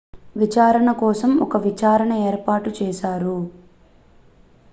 [0.35, 3.37] విచారణ కోసం ఒక విచారణ ఏర్పాటు చేశారు